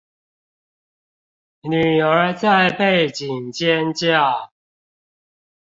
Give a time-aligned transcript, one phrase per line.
[1.61, 4.51] 女兒在背景尖叫